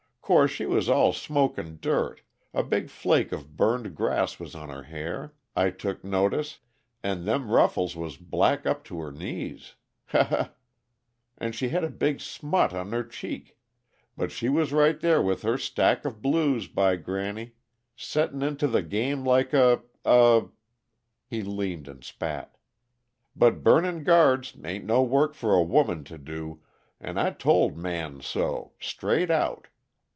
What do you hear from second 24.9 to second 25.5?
work